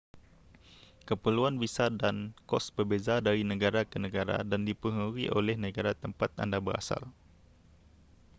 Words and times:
keperluan 1.07 1.55
visa 1.63 1.87
dan 2.01 2.15
kos 2.49 2.65
berbeza 2.75 3.15
dari 3.27 3.43
negara 3.51 3.81
ke 3.91 3.97
negara 4.05 4.37
dan 4.51 4.61
dipengaruhi 4.69 5.25
oleh 5.39 5.53
negara 5.65 5.91
tempat 6.03 6.31
anda 6.43 6.57
berasal 6.67 7.03